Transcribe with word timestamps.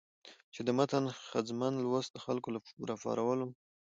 چې 0.53 0.61
د 0.67 0.69
متن 0.77 1.03
ښځمن 1.29 1.73
لوست 1.83 2.09
د 2.13 2.17
خلکو 2.25 2.49
له 2.55 2.59
راپارولو 2.89 3.45